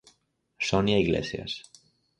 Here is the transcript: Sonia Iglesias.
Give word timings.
Sonia 0.69 0.97
Iglesias. 0.97 1.51